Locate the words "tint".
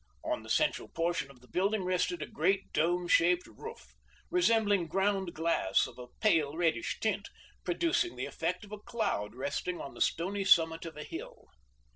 6.99-7.29